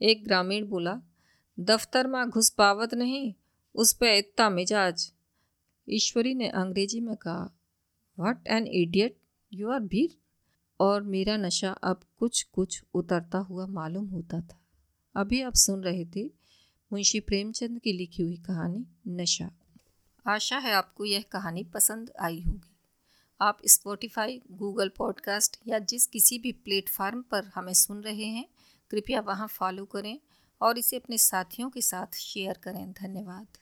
एक 0.02 0.24
ग्रामीण 0.24 0.66
बोला, 0.66 1.00
दफ्तर 1.60 2.06
में 2.06 2.30
घुस 2.30 2.50
पावत 2.50 2.94
नहीं, 2.94 3.34
उस 3.74 3.92
पर 3.92 4.06
इतना 4.06 4.50
मिजाज। 4.50 5.12
ईश्वरी 5.88 6.34
ने 6.34 6.48
अंग्रेज़ी 6.48 7.00
में 7.00 7.16
कहा 7.16 7.50
what 8.18 8.46
an 8.46 8.66
idiot 8.66 9.16
you 9.52 9.70
are 9.70 9.80
भीर। 9.80 10.16
और 10.80 11.02
मेरा 11.02 11.36
नशा 11.36 11.70
अब 11.72 12.00
कुछ 12.18 12.42
कुछ 12.42 12.84
उतरता 12.94 13.38
हुआ 13.38 13.66
मालूम 13.66 14.06
होता 14.06 14.40
था। 14.40 14.60
अभी 15.16 15.42
आप 15.42 15.54
सुन 15.54 15.82
रहे 15.82 16.04
थे 16.04 16.24
मुंशी 16.92 17.20
प्रेमचंद 17.20 17.78
की 17.78 17.92
लिखी 17.92 18.22
हुई 18.22 18.36
कहानी, 18.36 18.86
नशा। 19.08 19.50
आशा 20.26 20.58
है 20.58 20.72
आपको 20.72 21.04
यह 21.04 21.22
कहानी 21.22 21.64
पसंद 21.64 22.10
आई 22.20 22.40
होगी। 22.40 22.76
आप 23.40 23.58
स्पॉटिफाई 23.66 24.42
गूगल 24.50 24.88
पॉडकास्ट 24.88 25.60
या 25.66 25.78
जिस 25.78 26.06
किसी 26.06 26.38
भी 26.38 26.52
प्लेटफार्म 26.52 27.22
पर 27.22 27.44
हमें 27.44 27.72
सुन 27.72 28.00
रहे 28.00 28.24
हैं 28.24 28.48
कृपया 28.92 29.20
वहाँ 29.20 29.48
फॉलो 29.48 29.84
करें 29.84 30.18
और 30.60 30.78
इसे 30.78 30.96
अपने 30.96 31.18
साथियों 31.18 31.70
के 31.70 31.80
साथ 31.80 32.14
शेयर 32.14 32.58
करें। 32.62 32.92
धन्यवाद। 32.92 33.61